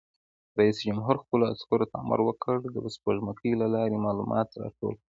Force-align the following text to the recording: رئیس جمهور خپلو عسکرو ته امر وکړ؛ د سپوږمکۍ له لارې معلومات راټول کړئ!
رئیس 0.59 0.77
جمهور 0.87 1.15
خپلو 1.23 1.43
عسکرو 1.53 1.89
ته 1.91 1.95
امر 2.03 2.19
وکړ؛ 2.25 2.55
د 2.83 2.85
سپوږمکۍ 2.95 3.51
له 3.61 3.67
لارې 3.75 4.03
معلومات 4.05 4.47
راټول 4.61 4.93
کړئ! 4.99 5.07